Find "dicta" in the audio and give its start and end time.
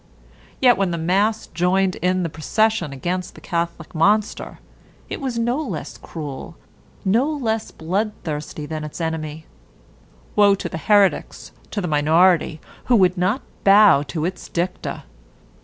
14.49-15.03